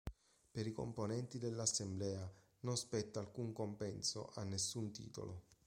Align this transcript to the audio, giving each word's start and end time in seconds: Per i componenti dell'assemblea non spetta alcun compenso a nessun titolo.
Per 0.49 0.65
i 0.65 0.71
componenti 0.71 1.37
dell'assemblea 1.37 2.27
non 2.61 2.75
spetta 2.75 3.19
alcun 3.19 3.53
compenso 3.53 4.31
a 4.33 4.43
nessun 4.43 4.89
titolo. 4.91 5.43